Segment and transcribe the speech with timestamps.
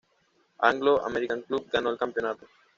[0.57, 2.47] Anglo-American Club ganó el campeonato.